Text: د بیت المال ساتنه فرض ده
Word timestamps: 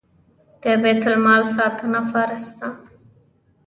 د 0.61 0.63
بیت 0.81 1.03
المال 1.09 1.43
ساتنه 1.55 1.99
فرض 2.09 2.45
ده 2.59 2.67